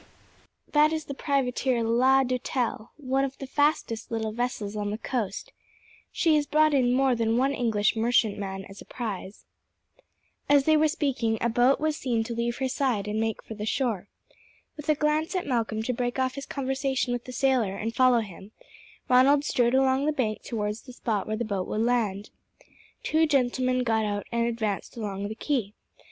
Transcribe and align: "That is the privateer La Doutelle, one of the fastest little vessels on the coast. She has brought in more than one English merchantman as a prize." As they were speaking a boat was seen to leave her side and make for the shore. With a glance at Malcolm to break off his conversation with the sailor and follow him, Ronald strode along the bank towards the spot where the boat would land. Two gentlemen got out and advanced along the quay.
"That 0.71 0.91
is 0.91 1.05
the 1.05 1.13
privateer 1.13 1.83
La 1.83 2.23
Doutelle, 2.23 2.89
one 2.97 3.23
of 3.23 3.37
the 3.37 3.45
fastest 3.45 4.09
little 4.09 4.31
vessels 4.31 4.75
on 4.75 4.89
the 4.89 4.97
coast. 4.97 5.53
She 6.11 6.35
has 6.37 6.47
brought 6.47 6.73
in 6.73 6.91
more 6.95 7.13
than 7.13 7.37
one 7.37 7.53
English 7.53 7.95
merchantman 7.95 8.65
as 8.65 8.81
a 8.81 8.85
prize." 8.85 9.45
As 10.49 10.63
they 10.65 10.75
were 10.75 10.87
speaking 10.87 11.37
a 11.39 11.49
boat 11.49 11.79
was 11.79 11.97
seen 11.97 12.23
to 12.23 12.33
leave 12.33 12.57
her 12.57 12.67
side 12.67 13.07
and 13.07 13.19
make 13.21 13.43
for 13.43 13.53
the 13.53 13.67
shore. 13.67 14.07
With 14.75 14.89
a 14.89 14.95
glance 14.95 15.35
at 15.35 15.45
Malcolm 15.45 15.83
to 15.83 15.93
break 15.93 16.17
off 16.17 16.33
his 16.33 16.47
conversation 16.47 17.13
with 17.13 17.25
the 17.25 17.31
sailor 17.31 17.75
and 17.75 17.93
follow 17.93 18.21
him, 18.21 18.53
Ronald 19.07 19.43
strode 19.45 19.75
along 19.75 20.07
the 20.07 20.11
bank 20.11 20.41
towards 20.41 20.81
the 20.81 20.93
spot 20.93 21.27
where 21.27 21.37
the 21.37 21.45
boat 21.45 21.67
would 21.67 21.81
land. 21.81 22.31
Two 23.03 23.27
gentlemen 23.27 23.83
got 23.83 24.03
out 24.05 24.25
and 24.31 24.47
advanced 24.47 24.97
along 24.97 25.27
the 25.27 25.35
quay. 25.35 25.73